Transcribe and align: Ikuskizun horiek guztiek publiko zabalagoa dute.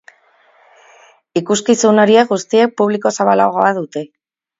Ikuskizun 1.41 2.03
horiek 2.03 2.31
guztiek 2.31 2.73
publiko 2.81 3.13
zabalagoa 3.19 3.69
dute. 3.81 4.05